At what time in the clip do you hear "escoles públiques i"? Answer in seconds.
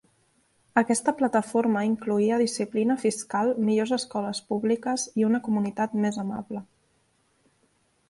4.01-5.31